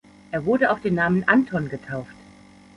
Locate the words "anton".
1.27-1.69